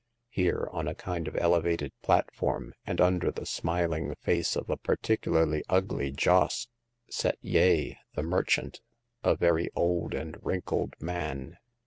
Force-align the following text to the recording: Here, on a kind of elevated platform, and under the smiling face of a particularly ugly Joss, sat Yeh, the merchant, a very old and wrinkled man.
Here, 0.31 0.67
on 0.71 0.87
a 0.87 0.95
kind 0.95 1.27
of 1.27 1.35
elevated 1.37 1.91
platform, 2.01 2.73
and 2.87 2.99
under 2.99 3.29
the 3.29 3.45
smiling 3.45 4.15
face 4.15 4.55
of 4.55 4.67
a 4.67 4.75
particularly 4.75 5.63
ugly 5.69 6.09
Joss, 6.11 6.67
sat 7.07 7.37
Yeh, 7.39 7.93
the 8.15 8.23
merchant, 8.23 8.81
a 9.23 9.35
very 9.35 9.69
old 9.75 10.15
and 10.15 10.37
wrinkled 10.41 10.95
man. 10.99 11.57